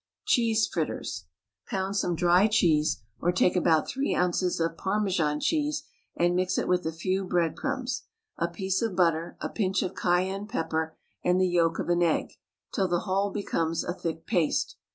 [0.25, 1.25] CHEESE FRITTERS.
[1.69, 5.83] Pound some dry cheese, or take about three ounces of Parmesan cheese,
[6.15, 9.93] and mix it with a few bread crumbs, a piece of butter, a pinch of
[9.93, 12.33] cayenne pepper, and the yolk of an egg,
[12.73, 14.75] till the whole becomes a thick paste.